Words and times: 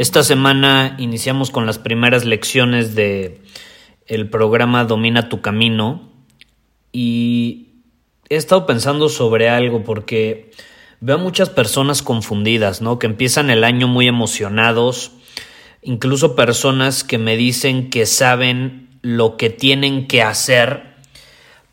Esta 0.00 0.22
semana 0.22 0.96
iniciamos 0.98 1.50
con 1.50 1.66
las 1.66 1.78
primeras 1.78 2.24
lecciones 2.24 2.94
de 2.94 3.42
el 4.06 4.30
programa 4.30 4.86
Domina 4.86 5.28
tu 5.28 5.42
camino 5.42 6.08
y 6.90 7.82
he 8.30 8.36
estado 8.36 8.64
pensando 8.64 9.10
sobre 9.10 9.50
algo 9.50 9.84
porque 9.84 10.52
veo 11.00 11.16
a 11.16 11.18
muchas 11.18 11.50
personas 11.50 12.00
confundidas, 12.00 12.80
¿no? 12.80 12.98
Que 12.98 13.08
empiezan 13.08 13.50
el 13.50 13.62
año 13.62 13.88
muy 13.88 14.08
emocionados, 14.08 15.12
incluso 15.82 16.34
personas 16.34 17.04
que 17.04 17.18
me 17.18 17.36
dicen 17.36 17.90
que 17.90 18.06
saben 18.06 18.88
lo 19.02 19.36
que 19.36 19.50
tienen 19.50 20.06
que 20.06 20.22
hacer, 20.22 20.94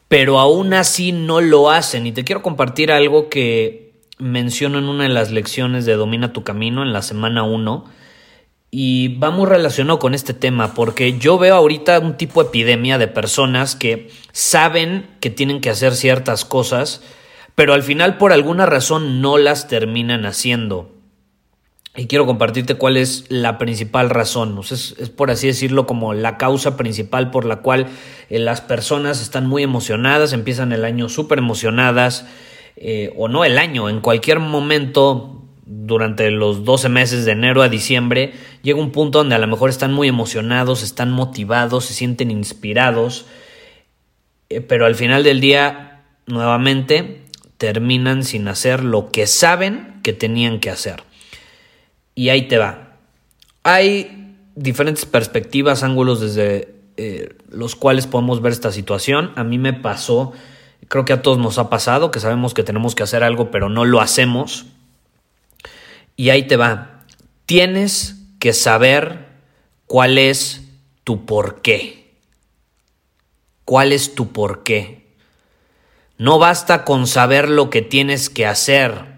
pero 0.09 0.41
aún 0.41 0.73
así 0.73 1.13
no 1.13 1.39
lo 1.39 1.69
hacen. 1.69 2.05
Y 2.05 2.11
te 2.11 2.25
quiero 2.25 2.41
compartir 2.41 2.91
algo 2.91 3.29
que 3.29 3.93
menciono 4.17 4.79
en 4.79 4.89
una 4.89 5.03
de 5.03 5.11
las 5.11 5.31
lecciones 5.31 5.85
de 5.85 5.93
Domina 5.93 6.33
tu 6.33 6.43
camino 6.43 6.83
en 6.83 6.91
la 6.91 7.01
semana 7.01 7.43
1 7.43 7.95
y 8.69 9.17
va 9.17 9.31
muy 9.31 9.45
relacionado 9.45 9.99
con 9.99 10.13
este 10.13 10.33
tema, 10.33 10.73
porque 10.73 11.17
yo 11.17 11.37
veo 11.37 11.55
ahorita 11.55 11.99
un 11.99 12.17
tipo 12.17 12.43
de 12.43 12.49
epidemia 12.49 12.97
de 12.97 13.07
personas 13.07 13.75
que 13.75 14.11
saben 14.33 15.07
que 15.21 15.29
tienen 15.29 15.61
que 15.61 15.69
hacer 15.69 15.95
ciertas 15.95 16.43
cosas, 16.43 17.01
pero 17.55 17.73
al 17.73 17.83
final 17.83 18.17
por 18.17 18.33
alguna 18.33 18.65
razón 18.65 19.21
no 19.21 19.37
las 19.37 19.67
terminan 19.67 20.25
haciendo. 20.25 20.91
Y 21.95 22.05
quiero 22.05 22.27
compartirte 22.27 22.75
cuál 22.75 22.95
es 22.95 23.25
la 23.29 23.57
principal 23.57 24.11
razón. 24.11 24.59
es, 24.69 24.93
por 25.15 25.31
así 25.31 25.47
decirlo 25.47 25.87
como 25.87 26.13
la 26.13 26.37
causa 26.37 26.77
principal 26.77 27.31
por 27.31 27.45
la 27.45 27.57
cual 27.57 27.87
eh, 28.29 28.37
las 28.37 28.61
personas 28.61 29.19
están 29.19 29.47
muy 29.47 29.63
emocionadas, 29.63 30.33
empiezan 30.33 30.73
el 30.73 30.85
año 30.85 31.09
súper 31.09 31.39
emocionadas, 31.39 32.27
eh, 32.75 33.11
o 33.17 33.27
no 33.27 33.43
el 33.43 33.57
año, 33.57 33.89
en 33.89 34.01
cualquier 34.01 34.39
momento 34.39 35.36
durante 35.67 36.31
los 36.31 36.63
12 36.63 36.87
meses 36.87 37.25
de 37.25 37.33
enero 37.33 37.61
a 37.61 37.69
diciembre, 37.69 38.33
llega 38.63 38.79
un 38.79 38.91
punto 38.91 39.19
donde 39.19 39.35
a 39.35 39.39
lo 39.39 39.47
mejor 39.47 39.69
están 39.69 39.93
muy 39.93 40.07
emocionados, 40.07 40.81
están 40.81 41.11
motivados, 41.11 41.85
se 41.85 41.93
sienten 41.93 42.31
inspirados, 42.31 43.25
eh, 44.49 44.61
pero 44.61 44.85
al 44.85 44.95
final 44.95 45.23
del 45.23 45.41
día, 45.41 46.05
nuevamente, 46.25 47.23
terminan 47.57 48.23
sin 48.23 48.47
hacer 48.47 48.83
lo 48.83 49.11
que 49.11 49.27
saben 49.27 49.99
que 50.03 50.13
tenían 50.13 50.59
que 50.59 50.69
hacer. 50.69 51.03
Y 52.15 52.29
ahí 52.29 52.47
te 52.47 52.57
va. 52.57 52.95
Hay 53.63 54.35
diferentes 54.55 55.05
perspectivas, 55.05 55.83
ángulos 55.83 56.21
desde 56.21 56.75
eh, 56.95 57.35
los 57.51 57.75
cuales 57.75 58.07
podemos 58.07 58.41
ver 58.41 58.53
esta 58.53 58.71
situación. 58.71 59.31
A 59.35 59.43
mí 59.43 59.57
me 59.57 59.73
pasó, 59.73 60.31
creo 60.87 61.03
que 61.03 61.13
a 61.13 61.21
todos 61.21 61.39
nos 61.39 61.57
ha 61.57 61.69
pasado, 61.69 62.09
que 62.09 62.21
sabemos 62.21 62.53
que 62.53 62.63
tenemos 62.63 62.95
que 62.95 63.03
hacer 63.03 63.21
algo, 63.21 63.51
pero 63.51 63.67
no 63.67 63.83
lo 63.83 63.99
hacemos 63.99 64.67
y 66.17 66.31
ahí 66.31 66.43
te 66.43 66.57
va. 66.57 67.03
Tienes 67.45 68.15
que 68.39 68.51
saber 68.51 69.27
cuál 69.85 70.17
es 70.17 70.63
tu 71.05 71.25
por 71.25 71.61
qué. 71.61 72.11
¿Cuál 73.63 73.93
es 73.93 74.15
tu 74.15 74.33
por 74.33 74.63
qué? 74.63 75.07
No 76.17 76.39
basta 76.39 76.83
con 76.83 77.05
saber 77.07 77.47
lo 77.47 77.69
que 77.69 77.81
tienes 77.81 78.29
que 78.29 78.45
hacer. 78.45 79.17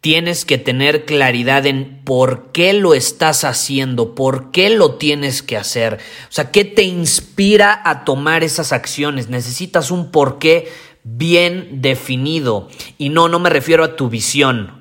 Tienes 0.00 0.44
que 0.44 0.58
tener 0.58 1.04
claridad 1.04 1.66
en 1.66 2.02
por 2.04 2.50
qué 2.52 2.72
lo 2.72 2.94
estás 2.94 3.44
haciendo, 3.44 4.14
por 4.14 4.50
qué 4.50 4.70
lo 4.70 4.96
tienes 4.96 5.42
que 5.42 5.56
hacer. 5.56 5.98
O 6.24 6.32
sea, 6.32 6.50
¿qué 6.50 6.64
te 6.64 6.82
inspira 6.82 7.80
a 7.84 8.04
tomar 8.04 8.42
esas 8.42 8.72
acciones? 8.72 9.28
Necesitas 9.28 9.90
un 9.90 10.10
por 10.10 10.38
qué 10.38 10.72
bien 11.04 11.82
definido. 11.82 12.68
Y 12.98 13.10
no, 13.10 13.28
no 13.28 13.38
me 13.38 13.50
refiero 13.50 13.84
a 13.84 13.96
tu 13.96 14.08
visión. 14.08 14.79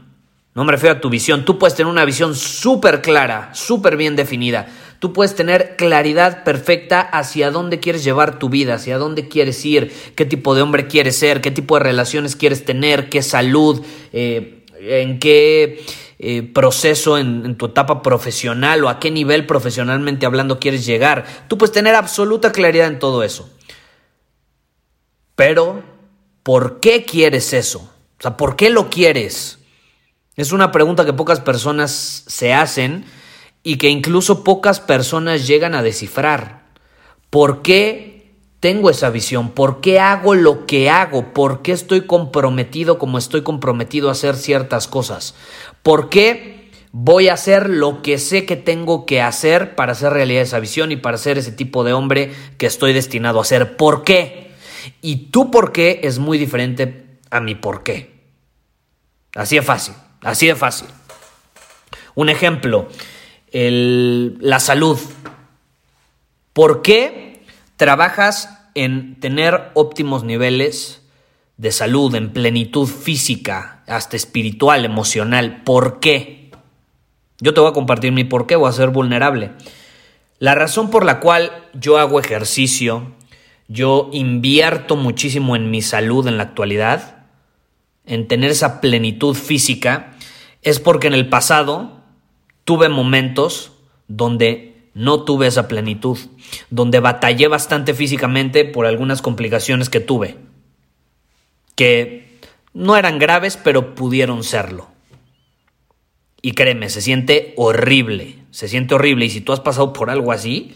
No 0.59 0.65
me 0.65 0.73
refiero 0.73 0.97
a 0.97 0.99
tu 0.99 1.09
visión. 1.09 1.45
Tú 1.45 1.57
puedes 1.57 1.73
tener 1.73 1.89
una 1.89 2.03
visión 2.03 2.35
súper 2.35 3.01
clara, 3.01 3.49
súper 3.53 3.95
bien 3.95 4.17
definida. 4.17 4.67
Tú 4.99 5.13
puedes 5.13 5.33
tener 5.33 5.77
claridad 5.77 6.43
perfecta 6.43 6.99
hacia 6.99 7.49
dónde 7.49 7.79
quieres 7.79 8.03
llevar 8.03 8.39
tu 8.39 8.49
vida, 8.49 8.73
hacia 8.73 8.97
dónde 8.97 9.29
quieres 9.29 9.65
ir, 9.65 9.89
qué 10.15 10.25
tipo 10.25 10.55
de 10.55 10.61
hombre 10.61 10.87
quieres 10.87 11.17
ser, 11.17 11.39
qué 11.39 11.51
tipo 11.51 11.77
de 11.77 11.85
relaciones 11.85 12.35
quieres 12.35 12.65
tener, 12.65 13.07
qué 13.07 13.23
salud, 13.23 13.81
eh, 14.11 14.65
en 14.81 15.19
qué 15.19 15.81
eh, 16.19 16.43
proceso 16.43 17.17
en, 17.17 17.45
en 17.45 17.55
tu 17.55 17.67
etapa 17.67 18.01
profesional 18.01 18.83
o 18.83 18.89
a 18.89 18.99
qué 18.99 19.11
nivel 19.11 19.45
profesionalmente 19.45 20.25
hablando 20.25 20.59
quieres 20.59 20.85
llegar. 20.85 21.23
Tú 21.47 21.57
puedes 21.57 21.71
tener 21.71 21.95
absoluta 21.95 22.51
claridad 22.51 22.87
en 22.87 22.99
todo 22.99 23.23
eso. 23.23 23.49
Pero, 25.35 25.83
¿por 26.43 26.81
qué 26.81 27.05
quieres 27.05 27.53
eso? 27.53 27.79
O 27.79 28.21
sea, 28.21 28.35
¿por 28.35 28.57
qué 28.57 28.69
lo 28.69 28.89
quieres? 28.89 29.58
Es 30.39 30.53
una 30.53 30.71
pregunta 30.71 31.03
que 31.03 31.11
pocas 31.11 31.41
personas 31.41 32.23
se 32.25 32.53
hacen 32.53 33.03
y 33.61 33.75
que 33.75 33.89
incluso 33.89 34.45
pocas 34.45 34.79
personas 34.79 35.45
llegan 35.45 35.75
a 35.75 35.83
descifrar. 35.83 36.63
¿Por 37.29 37.61
qué 37.61 38.31
tengo 38.61 38.89
esa 38.89 39.09
visión? 39.09 39.49
¿Por 39.49 39.81
qué 39.81 39.99
hago 39.99 40.35
lo 40.35 40.65
que 40.65 40.89
hago? 40.89 41.33
¿Por 41.33 41.61
qué 41.61 41.73
estoy 41.73 42.05
comprometido 42.05 42.99
como 42.99 43.17
estoy 43.17 43.41
comprometido 43.41 44.07
a 44.07 44.13
hacer 44.13 44.37
ciertas 44.37 44.87
cosas? 44.87 45.35
¿Por 45.83 46.07
qué 46.07 46.71
voy 46.93 47.27
a 47.27 47.33
hacer 47.33 47.69
lo 47.69 48.01
que 48.01 48.17
sé 48.17 48.45
que 48.45 48.55
tengo 48.55 49.05
que 49.05 49.21
hacer 49.21 49.75
para 49.75 49.91
hacer 49.91 50.13
realidad 50.13 50.43
esa 50.43 50.61
visión 50.61 50.93
y 50.93 50.95
para 50.95 51.17
ser 51.17 51.37
ese 51.37 51.51
tipo 51.51 51.83
de 51.83 51.91
hombre 51.91 52.31
que 52.57 52.65
estoy 52.65 52.93
destinado 52.93 53.41
a 53.41 53.45
ser? 53.45 53.75
¿Por 53.75 54.05
qué? 54.05 54.53
Y 55.01 55.31
tu 55.31 55.51
por 55.51 55.73
qué 55.73 55.99
es 56.03 56.17
muy 56.17 56.37
diferente 56.37 57.19
a 57.29 57.41
mi 57.41 57.55
por 57.55 57.83
qué. 57.83 58.23
Así 59.35 59.57
es 59.57 59.65
fácil. 59.65 59.95
Así 60.21 60.47
de 60.47 60.55
fácil. 60.55 60.87
Un 62.15 62.29
ejemplo, 62.29 62.87
la 63.51 64.59
salud. 64.59 64.99
¿Por 66.53 66.81
qué 66.81 67.45
trabajas 67.77 68.49
en 68.75 69.19
tener 69.19 69.71
óptimos 69.73 70.23
niveles 70.23 71.01
de 71.57 71.71
salud, 71.71 72.13
en 72.15 72.31
plenitud 72.31 72.87
física, 72.87 73.83
hasta 73.87 74.17
espiritual, 74.17 74.85
emocional? 74.85 75.61
¿Por 75.63 75.99
qué? 75.99 76.51
Yo 77.39 77.53
te 77.53 77.61
voy 77.61 77.69
a 77.69 77.73
compartir 77.73 78.11
mi 78.11 78.25
por 78.25 78.47
qué, 78.47 78.55
voy 78.55 78.69
a 78.69 78.73
ser 78.73 78.89
vulnerable. 78.89 79.51
La 80.39 80.55
razón 80.55 80.89
por 80.89 81.05
la 81.05 81.19
cual 81.19 81.51
yo 81.73 81.97
hago 81.97 82.19
ejercicio, 82.19 83.13
yo 83.67 84.09
invierto 84.11 84.95
muchísimo 84.95 85.55
en 85.55 85.71
mi 85.71 85.81
salud 85.81 86.27
en 86.27 86.37
la 86.37 86.43
actualidad, 86.43 87.18
en 88.09 88.27
tener 88.27 88.51
esa 88.51 88.81
plenitud 88.81 89.35
física, 89.35 90.13
es 90.61 90.79
porque 90.79 91.07
en 91.07 91.13
el 91.13 91.29
pasado 91.29 92.01
tuve 92.65 92.89
momentos 92.89 93.71
donde 94.07 94.89
no 94.93 95.23
tuve 95.23 95.47
esa 95.47 95.67
plenitud, 95.67 96.17
donde 96.69 96.99
batallé 96.99 97.47
bastante 97.47 97.93
físicamente 97.93 98.65
por 98.65 98.85
algunas 98.85 99.21
complicaciones 99.21 99.89
que 99.89 99.99
tuve, 99.99 100.37
que 101.75 102.39
no 102.73 102.97
eran 102.97 103.19
graves, 103.19 103.57
pero 103.57 103.95
pudieron 103.95 104.43
serlo. 104.43 104.89
Y 106.41 106.53
créeme, 106.53 106.89
se 106.89 107.01
siente 107.01 107.53
horrible, 107.57 108.39
se 108.51 108.67
siente 108.67 108.95
horrible. 108.95 109.25
Y 109.25 109.29
si 109.29 109.41
tú 109.41 109.53
has 109.53 109.59
pasado 109.59 109.93
por 109.93 110.09
algo 110.09 110.31
así, 110.31 110.75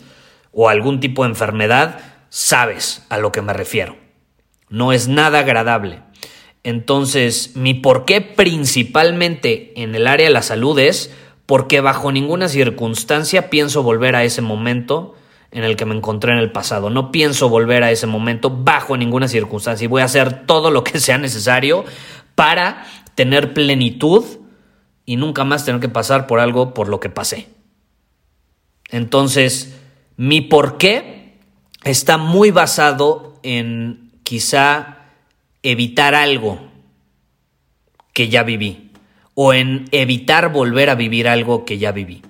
o 0.52 0.70
algún 0.70 1.00
tipo 1.00 1.24
de 1.24 1.30
enfermedad, 1.30 2.00
sabes 2.30 3.06
a 3.10 3.18
lo 3.18 3.32
que 3.32 3.42
me 3.42 3.54
refiero. 3.54 3.98
No 4.70 4.94
es 4.94 5.08
nada 5.08 5.40
agradable. 5.40 6.02
Entonces, 6.64 7.56
mi 7.56 7.74
por 7.74 8.06
qué 8.06 8.22
principalmente 8.22 9.74
en 9.82 9.96
el 9.96 10.08
área 10.08 10.28
de 10.28 10.34
la 10.34 10.42
salud 10.42 10.80
es 10.80 11.14
porque 11.46 11.82
bajo 11.82 12.12
ninguna 12.12 12.48
circunstancia 12.48 13.50
pienso 13.50 13.84
volver 13.84 14.16
a 14.16 14.24
ese 14.24 14.42
momento 14.42 15.16
en 15.52 15.64
el 15.64 15.76
que 15.76 15.86
me 15.86 15.96
encontré 15.96 16.32
en 16.32 16.40
el 16.40 16.52
pasado. 16.52 16.90
No 16.90 17.12
pienso 17.12 17.50
volver 17.50 17.84
a 17.84 17.92
ese 17.92 18.08
momento 18.08 18.50
bajo 18.50 18.98
ninguna 18.98 19.28
circunstancia 19.28 19.86
y 19.86 19.88
voy 19.88 20.02
a 20.02 20.06
hacer 20.06 20.46
todo 20.46 20.72
lo 20.72 20.84
que 20.84 21.00
sea 21.02 21.18
necesario 21.18 21.84
para 22.36 22.86
tener 23.16 23.54
plenitud 23.54 24.24
y 25.06 25.18
nunca 25.18 25.44
más 25.44 25.66
tener 25.66 25.82
que 25.82 25.90
pasar 25.90 26.28
por 26.28 26.40
algo 26.40 26.74
por 26.74 26.88
lo 26.88 27.00
que 27.00 27.10
pasé. 27.10 27.50
Entonces, 28.90 29.78
mi 30.16 30.42
por 30.42 30.78
qué 30.78 31.40
está 31.84 32.18
muy 32.18 32.52
basado 32.52 33.40
en 33.44 34.12
quizá 34.24 35.03
evitar 35.64 36.14
algo 36.14 36.60
que 38.14 38.30
ya 38.30 38.44
viví 38.44 38.92
o 39.34 39.54
en 39.54 39.86
evitar 39.92 40.52
volver 40.52 40.90
a 40.90 40.96
vivir 40.96 41.28
algo 41.28 41.66
que 41.66 41.78
ya 41.78 41.92
viví. 41.92 42.22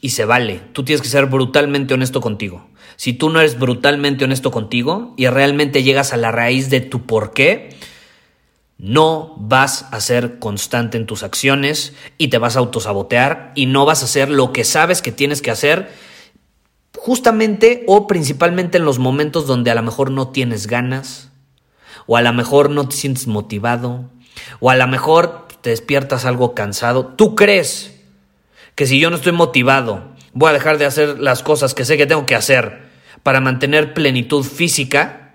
Y 0.00 0.10
se 0.10 0.24
vale, 0.24 0.60
tú 0.72 0.84
tienes 0.84 1.02
que 1.02 1.08
ser 1.08 1.26
brutalmente 1.26 1.94
honesto 1.94 2.20
contigo. 2.20 2.66
Si 2.96 3.12
tú 3.12 3.30
no 3.30 3.40
eres 3.40 3.58
brutalmente 3.58 4.24
honesto 4.24 4.50
contigo 4.50 5.14
y 5.16 5.26
realmente 5.28 5.82
llegas 5.82 6.12
a 6.12 6.16
la 6.16 6.32
raíz 6.32 6.70
de 6.70 6.80
tu 6.80 7.06
por 7.06 7.32
qué, 7.32 7.70
no 8.78 9.34
vas 9.38 9.86
a 9.90 10.00
ser 10.00 10.38
constante 10.38 10.96
en 10.96 11.06
tus 11.06 11.22
acciones 11.22 11.94
y 12.16 12.28
te 12.28 12.38
vas 12.38 12.56
a 12.56 12.60
autosabotear 12.60 13.52
y 13.54 13.66
no 13.66 13.84
vas 13.84 14.02
a 14.02 14.06
hacer 14.06 14.30
lo 14.30 14.52
que 14.52 14.64
sabes 14.64 15.02
que 15.02 15.12
tienes 15.12 15.42
que 15.42 15.50
hacer 15.50 15.90
justamente 16.96 17.84
o 17.86 18.06
principalmente 18.06 18.78
en 18.78 18.84
los 18.84 18.98
momentos 18.98 19.46
donde 19.46 19.70
a 19.70 19.74
lo 19.74 19.82
mejor 19.82 20.10
no 20.10 20.28
tienes 20.28 20.66
ganas 20.66 21.29
o 22.06 22.16
a 22.16 22.22
lo 22.22 22.32
mejor 22.32 22.70
no 22.70 22.88
te 22.88 22.96
sientes 22.96 23.26
motivado 23.26 24.10
o 24.60 24.70
a 24.70 24.76
lo 24.76 24.86
mejor 24.86 25.48
te 25.60 25.70
despiertas 25.70 26.24
algo 26.24 26.54
cansado. 26.54 27.06
¿Tú 27.06 27.34
crees 27.34 28.00
que 28.74 28.86
si 28.86 28.98
yo 28.98 29.10
no 29.10 29.16
estoy 29.16 29.32
motivado 29.32 30.04
voy 30.32 30.50
a 30.50 30.54
dejar 30.54 30.78
de 30.78 30.86
hacer 30.86 31.18
las 31.18 31.42
cosas 31.42 31.74
que 31.74 31.84
sé 31.84 31.96
que 31.96 32.06
tengo 32.06 32.26
que 32.26 32.34
hacer 32.34 32.90
para 33.22 33.40
mantener 33.40 33.94
plenitud 33.94 34.44
física? 34.44 35.34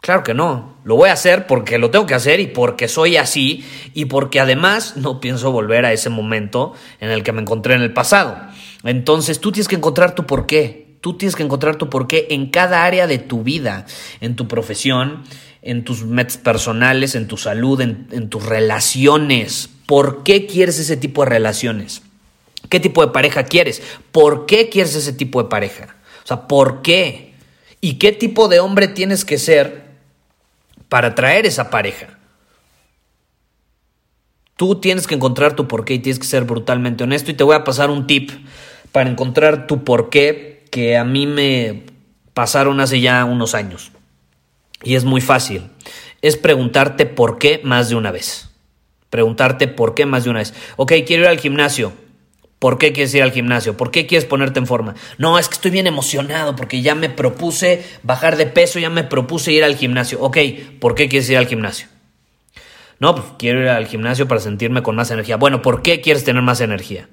Claro 0.00 0.24
que 0.24 0.34
no, 0.34 0.78
lo 0.82 0.96
voy 0.96 1.10
a 1.10 1.12
hacer 1.12 1.46
porque 1.46 1.78
lo 1.78 1.90
tengo 1.90 2.06
que 2.06 2.14
hacer 2.14 2.40
y 2.40 2.48
porque 2.48 2.88
soy 2.88 3.16
así 3.16 3.64
y 3.94 4.06
porque 4.06 4.40
además 4.40 4.96
no 4.96 5.20
pienso 5.20 5.52
volver 5.52 5.86
a 5.86 5.92
ese 5.92 6.10
momento 6.10 6.74
en 6.98 7.10
el 7.10 7.22
que 7.22 7.30
me 7.30 7.40
encontré 7.40 7.74
en 7.74 7.82
el 7.82 7.92
pasado. 7.92 8.36
Entonces 8.82 9.40
tú 9.40 9.52
tienes 9.52 9.68
que 9.68 9.76
encontrar 9.76 10.16
tu 10.16 10.26
porqué, 10.26 10.81
tú 11.02 11.18
tienes 11.18 11.36
que 11.36 11.42
encontrar 11.42 11.76
tu 11.76 11.90
porqué 11.90 12.28
en 12.30 12.46
cada 12.46 12.84
área 12.84 13.06
de 13.06 13.18
tu 13.18 13.42
vida, 13.42 13.84
en 14.22 14.34
tu 14.34 14.48
profesión, 14.48 15.24
en 15.60 15.84
tus 15.84 16.04
metas 16.04 16.38
personales, 16.38 17.14
en 17.14 17.28
tu 17.28 17.36
salud, 17.36 17.82
en, 17.82 18.30
tus 18.30 18.46
relaciones. 18.46 19.68
¿Por 19.84 20.22
qué 20.22 20.46
quieres 20.46 20.78
ese 20.78 20.96
tipo 20.96 21.24
de 21.24 21.28
relaciones? 21.28 22.00
¿Qué 22.70 22.80
tipo 22.80 23.04
de 23.04 23.12
pareja 23.12 23.42
quieres? 23.42 23.82
¿Por 24.12 24.46
qué 24.46 24.70
quieres 24.70 24.94
ese 24.94 25.12
tipo 25.12 25.42
de 25.42 25.50
pareja? 25.50 25.96
O 26.24 26.26
sea, 26.26 26.48
¿por 26.48 26.80
qué? 26.80 27.34
¿Y 27.82 27.94
qué 27.94 28.12
tipo 28.12 28.48
de 28.48 28.60
hombre 28.60 28.88
tienes 28.88 29.26
que 29.26 29.36
ser 29.36 29.82
para 30.92 31.08
atraer 31.08 31.46
esa 31.46 31.70
pareja. 31.70 32.18
Tú 34.56 34.78
tienes 34.78 35.06
que 35.06 35.14
encontrar 35.14 35.56
tu 35.56 35.66
porqué 35.66 35.94
y 35.94 36.00
tienes 36.00 36.18
que 36.18 36.26
ser 36.26 36.44
brutalmente 36.44 37.02
honesto 37.02 37.30
y 37.30 37.34
te 37.34 37.44
voy 37.44 37.56
a 37.56 37.64
pasar 37.64 37.88
un 37.88 38.06
tip 38.06 38.30
para 38.92 39.08
encontrar 39.08 39.66
tu 39.66 39.84
porqué 39.84 40.51
que 40.72 40.96
a 40.96 41.04
mí 41.04 41.26
me 41.26 41.82
pasaron 42.32 42.80
hace 42.80 42.98
ya 43.02 43.22
unos 43.26 43.54
años. 43.54 43.92
Y 44.82 44.94
es 44.94 45.04
muy 45.04 45.20
fácil. 45.20 45.68
Es 46.22 46.38
preguntarte 46.38 47.04
por 47.04 47.36
qué 47.38 47.60
más 47.62 47.90
de 47.90 47.94
una 47.94 48.10
vez. 48.10 48.48
Preguntarte 49.10 49.68
por 49.68 49.94
qué 49.94 50.06
más 50.06 50.24
de 50.24 50.30
una 50.30 50.38
vez. 50.38 50.54
Ok, 50.76 50.94
quiero 51.06 51.24
ir 51.24 51.28
al 51.28 51.38
gimnasio. 51.38 51.92
¿Por 52.58 52.78
qué 52.78 52.94
quieres 52.94 53.14
ir 53.14 53.22
al 53.22 53.32
gimnasio? 53.32 53.76
¿Por 53.76 53.90
qué 53.90 54.06
quieres 54.06 54.24
ponerte 54.24 54.60
en 54.60 54.66
forma? 54.66 54.94
No, 55.18 55.38
es 55.38 55.48
que 55.48 55.56
estoy 55.56 55.70
bien 55.70 55.86
emocionado 55.86 56.56
porque 56.56 56.80
ya 56.80 56.94
me 56.94 57.10
propuse 57.10 57.84
bajar 58.02 58.38
de 58.38 58.46
peso, 58.46 58.78
ya 58.78 58.88
me 58.88 59.04
propuse 59.04 59.52
ir 59.52 59.64
al 59.64 59.76
gimnasio. 59.76 60.22
Ok, 60.22 60.38
¿por 60.80 60.94
qué 60.94 61.06
quieres 61.06 61.28
ir 61.28 61.36
al 61.36 61.48
gimnasio? 61.48 61.88
No, 62.98 63.14
pues 63.14 63.26
quiero 63.38 63.60
ir 63.60 63.68
al 63.68 63.86
gimnasio 63.88 64.26
para 64.26 64.40
sentirme 64.40 64.82
con 64.82 64.96
más 64.96 65.10
energía. 65.10 65.36
Bueno, 65.36 65.60
¿por 65.60 65.82
qué 65.82 66.00
quieres 66.00 66.24
tener 66.24 66.40
más 66.40 66.62
energía? 66.62 67.10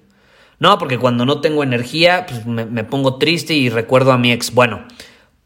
No, 0.59 0.77
porque 0.77 0.97
cuando 0.97 1.25
no 1.25 1.41
tengo 1.41 1.63
energía, 1.63 2.25
pues 2.27 2.45
me, 2.45 2.83
pongo 2.83 3.17
triste 3.17 3.53
y 3.53 3.69
recuerdo 3.69 4.11
a 4.11 4.17
mi 4.17 4.31
ex. 4.31 4.53
Bueno, 4.53 4.85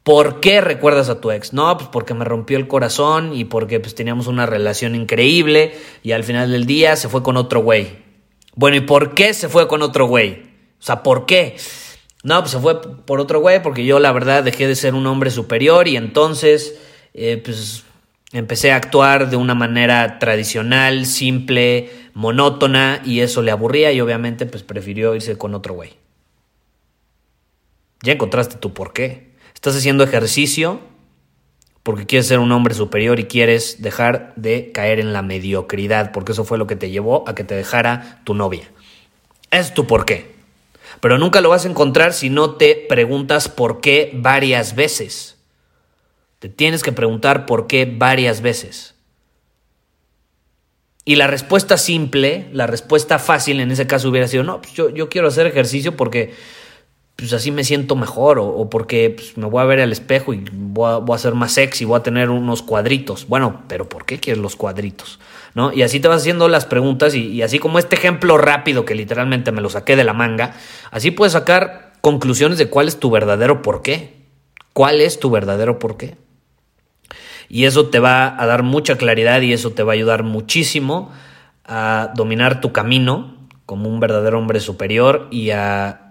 ¿Por 0.03 0.41
qué 0.41 0.59
recuerdas 0.59 1.07
a 1.07 1.21
tu 1.21 1.31
ex? 1.31 1.53
No, 1.53 1.77
pues 1.77 1.87
porque 1.89 2.13
me 2.13 2.25
rompió 2.25 2.57
el 2.57 2.67
corazón 2.67 3.33
y 3.33 3.45
porque 3.45 3.79
pues 3.79 3.95
teníamos 3.95 4.27
una 4.27 4.45
relación 4.45 4.95
increíble 4.95 5.75
y 6.03 6.11
al 6.11 6.25
final 6.25 6.51
del 6.51 6.65
día 6.65 6.97
se 6.97 7.07
fue 7.07 7.23
con 7.23 7.37
otro 7.37 7.61
güey. 7.61 8.03
Bueno, 8.53 8.75
¿y 8.75 8.81
por 8.81 9.13
qué 9.13 9.33
se 9.33 9.47
fue 9.47 9.69
con 9.69 9.81
otro 9.81 10.07
güey? 10.07 10.43
O 10.77 10.83
sea, 10.85 11.03
¿por 11.03 11.25
qué? 11.25 11.55
No, 12.21 12.39
pues 12.41 12.51
se 12.51 12.59
fue 12.59 12.81
por 12.81 13.21
otro 13.21 13.39
güey 13.39 13.63
porque 13.63 13.85
yo 13.85 13.99
la 13.99 14.11
verdad 14.11 14.43
dejé 14.43 14.67
de 14.67 14.75
ser 14.75 14.93
un 14.93 15.07
hombre 15.07 15.31
superior 15.31 15.87
y 15.87 15.95
entonces 15.95 16.77
eh, 17.13 17.41
pues 17.43 17.85
empecé 18.33 18.71
a 18.71 18.75
actuar 18.75 19.29
de 19.29 19.37
una 19.37 19.55
manera 19.55 20.19
tradicional, 20.19 21.05
simple, 21.05 21.89
monótona 22.13 23.01
y 23.05 23.21
eso 23.21 23.41
le 23.41 23.51
aburría 23.51 23.91
y 23.91 24.01
obviamente 24.01 24.45
pues 24.45 24.63
prefirió 24.63 25.15
irse 25.15 25.37
con 25.37 25.55
otro 25.55 25.75
güey. 25.75 25.93
Ya 28.01 28.13
encontraste 28.13 28.57
tu 28.57 28.73
por 28.73 28.91
qué. 28.91 29.31
Estás 29.53 29.75
haciendo 29.77 30.03
ejercicio 30.03 30.81
porque 31.83 32.05
quieres 32.05 32.27
ser 32.27 32.39
un 32.39 32.51
hombre 32.51 32.73
superior 32.73 33.19
y 33.19 33.25
quieres 33.25 33.81
dejar 33.81 34.33
de 34.35 34.71
caer 34.71 34.99
en 34.99 35.13
la 35.13 35.21
mediocridad, 35.21 36.11
porque 36.11 36.31
eso 36.31 36.45
fue 36.45 36.57
lo 36.57 36.65
que 36.65 36.77
te 36.77 36.89
llevó 36.89 37.27
a 37.27 37.35
que 37.35 37.43
te 37.43 37.55
dejara 37.55 38.21
tu 38.23 38.33
novia. 38.33 38.63
Es 39.51 39.73
tu 39.73 39.85
por 39.85 40.05
qué. 40.05 40.33
Pero 41.01 41.17
nunca 41.17 41.41
lo 41.41 41.49
vas 41.49 41.65
a 41.65 41.69
encontrar 41.69 42.13
si 42.13 42.29
no 42.29 42.55
te 42.55 42.75
preguntas 42.87 43.49
por 43.49 43.81
qué 43.81 44.11
varias 44.13 44.75
veces. 44.75 45.32
Te 46.43 46.49
tienes 46.49 46.83
que 46.83 46.91
preguntar 46.91 47.45
por 47.45 47.67
qué 47.67 47.85
varias 47.89 48.41
veces. 48.41 48.95
Y 51.05 51.15
la 51.15 51.25
respuesta 51.27 51.77
simple, 51.77 52.49
la 52.51 52.67
respuesta 52.67 53.17
fácil 53.17 53.61
en 53.61 53.71
ese 53.71 53.87
caso 53.87 54.09
hubiera 54.09 54.27
sido, 54.27 54.43
no, 54.43 54.61
pues 54.61 54.73
yo, 54.73 54.89
yo 54.89 55.07
quiero 55.07 55.29
hacer 55.29 55.47
ejercicio 55.47 55.95
porque 55.95 56.33
pues 57.15 57.31
así 57.31 57.49
me 57.51 57.63
siento 57.63 57.95
mejor 57.95 58.39
o, 58.39 58.69
porque 58.69 59.11
pues, 59.11 59.37
me 59.37 59.45
voy 59.45 59.61
a 59.61 59.65
ver 59.65 59.79
al 59.79 59.93
espejo 59.93 60.33
y 60.33 60.43
voy 60.51 61.15
a, 61.15 61.17
ser 61.17 61.33
más 61.33 61.53
sexy, 61.53 61.85
voy 61.85 61.97
a 61.97 62.03
tener 62.03 62.29
unos 62.29 62.61
cuadritos. 62.61 63.25
Bueno, 63.29 63.63
pero 63.69 63.87
¿por 63.87 64.05
qué 64.05 64.19
quieres 64.19 64.43
los 64.43 64.57
cuadritos? 64.57 65.21
¿No? 65.55 65.71
Y 65.71 65.81
así 65.81 66.01
te 66.01 66.09
vas 66.09 66.19
haciendo 66.19 66.49
las 66.49 66.65
preguntas 66.65 67.15
y, 67.15 67.25
y 67.25 67.41
así 67.41 67.57
como 67.57 67.79
este 67.79 67.95
ejemplo 67.95 68.37
rápido 68.37 68.83
que 68.83 68.95
literalmente 68.95 69.53
me 69.53 69.61
lo 69.61 69.69
saqué 69.69 69.95
de 69.95 70.03
la 70.03 70.11
manga, 70.11 70.55
así 70.91 71.09
puedes 71.09 71.31
sacar 71.31 71.93
conclusiones 72.01 72.57
de 72.57 72.69
cuál 72.69 72.89
es 72.89 72.99
tu 72.99 73.09
verdadero 73.11 73.61
por 73.61 73.81
qué. 73.81 74.21
¿Cuál 74.73 74.99
es 74.99 75.21
tu 75.21 75.29
verdadero 75.29 75.79
por 75.79 75.95
qué? 75.95 76.17
Y 77.49 77.65
eso 77.65 77.87
te 77.89 77.99
va 77.99 78.41
a 78.41 78.45
dar 78.45 78.63
mucha 78.63 78.97
claridad 78.97 79.41
y 79.41 79.53
eso 79.53 79.71
te 79.71 79.83
va 79.83 79.93
a 79.93 79.95
ayudar 79.95 80.23
muchísimo 80.23 81.11
a 81.65 82.11
dominar 82.15 82.61
tu 82.61 82.71
camino 82.71 83.37
como 83.65 83.89
un 83.89 83.99
verdadero 83.99 84.39
hombre 84.39 84.59
superior 84.59 85.27
y 85.31 85.51
a 85.51 86.03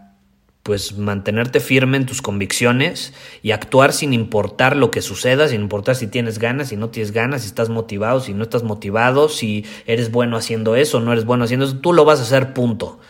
pues 0.62 0.97
mantenerte 0.97 1.59
firme 1.59 1.97
en 1.97 2.07
tus 2.07 2.23
convicciones 2.23 3.12
y 3.43 3.51
actuar 3.51 3.93
sin 3.93 4.12
importar 4.12 4.77
lo 4.77 4.93
que 4.93 5.03
suceda, 5.03 5.49
sin 5.49 5.62
importar 5.62 5.97
si 5.97 6.07
tienes 6.07 6.39
ganas, 6.39 6.69
si 6.69 6.77
no 6.77 6.89
tienes 6.91 7.11
ganas, 7.11 7.43
si 7.43 7.49
estás 7.49 7.69
motivado, 7.69 8.21
si 8.21 8.33
no 8.33 8.45
estás 8.45 8.62
motivado, 8.62 9.29
si 9.29 9.65
eres 9.87 10.12
bueno 10.12 10.37
haciendo 10.37 10.77
eso, 10.77 11.01
no 11.01 11.12
eres 11.12 11.25
bueno 11.25 11.45
haciendo 11.45 11.67
eso, 11.67 11.79
tú 11.79 11.93
lo 11.93 12.05
vas 12.05 12.21
a 12.21 12.23
hacer 12.23 12.55
punto. 12.55 13.01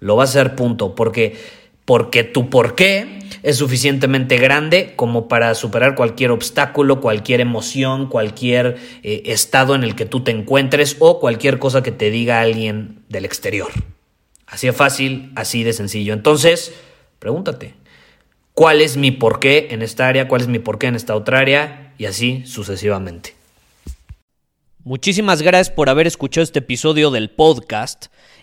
Lo 0.00 0.16
vas 0.16 0.36
a 0.36 0.40
hacer 0.40 0.54
punto, 0.54 0.94
porque 0.94 1.36
porque 1.88 2.22
tu 2.22 2.50
por 2.50 2.74
qué 2.74 3.18
es 3.42 3.56
suficientemente 3.56 4.36
grande 4.36 4.92
como 4.94 5.26
para 5.26 5.54
superar 5.54 5.94
cualquier 5.94 6.32
obstáculo, 6.32 7.00
cualquier 7.00 7.40
emoción, 7.40 8.10
cualquier 8.10 8.76
eh, 9.02 9.22
estado 9.24 9.74
en 9.74 9.82
el 9.82 9.96
que 9.96 10.04
tú 10.04 10.22
te 10.22 10.30
encuentres 10.30 10.96
o 10.98 11.18
cualquier 11.18 11.58
cosa 11.58 11.82
que 11.82 11.90
te 11.90 12.10
diga 12.10 12.42
alguien 12.42 13.00
del 13.08 13.24
exterior. 13.24 13.70
Así 14.46 14.66
de 14.66 14.74
fácil, 14.74 15.32
así 15.34 15.64
de 15.64 15.72
sencillo. 15.72 16.12
Entonces, 16.12 16.74
Pregúntate, 17.18 17.74
¿cuál 18.54 18.80
es 18.80 18.96
mi 18.96 19.10
porqué 19.10 19.68
en 19.70 19.82
esta 19.82 20.06
área? 20.06 20.28
¿Cuál 20.28 20.42
es 20.42 20.48
mi 20.48 20.60
porqué 20.60 20.86
en 20.86 20.94
esta 20.94 21.16
otra 21.16 21.40
área? 21.40 21.94
Y 21.98 22.04
así 22.04 22.44
sucesivamente. 22.46 23.34
Muchísimas 24.84 25.42
gracias 25.42 25.74
por 25.74 25.88
haber 25.88 26.06
escuchado 26.06 26.44
este 26.44 26.60
episodio 26.60 27.10
del 27.10 27.30
podcast. 27.30 28.06